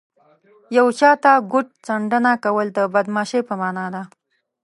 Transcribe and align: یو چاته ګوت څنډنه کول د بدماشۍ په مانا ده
یو 0.77 0.87
چاته 0.99 1.31
ګوت 1.51 1.67
څنډنه 1.85 2.33
کول 2.43 2.67
د 2.73 2.79
بدماشۍ 2.93 3.41
په 3.49 3.53
مانا 3.61 3.85
ده 3.93 4.03